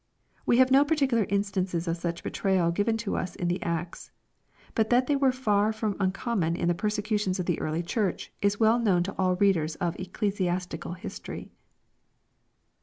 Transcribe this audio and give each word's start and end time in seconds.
]We 0.47 0.57
have 0.57 0.71
no 0.71 0.83
particular 0.83 1.27
instances 1.29 1.87
of 1.87 1.95
such 1.95 2.23
betrayal 2.23 2.71
given 2.71 2.97
to 3.05 3.15
us 3.15 3.35
in 3.35 3.49
the 3.49 3.61
Acts. 3.61 4.09
But 4.73 4.89
that 4.89 5.05
they 5.05 5.15
were 5.15 5.31
far 5.31 5.71
from 5.71 5.93
uncommo? 5.99 6.55
in 6.55 6.67
the 6.67 6.73
persecutions 6.73 7.39
of 7.39 7.45
the 7.45 7.59
early 7.59 7.83
Church, 7.83 8.31
is 8.41 8.59
well 8.59 8.79
known 8.79 9.03
to 9.03 9.15
all 9.19 9.35
readers 9.35 9.75
of 9.75 9.95
ecclesiastical 9.99 10.93
history. 10.93 11.51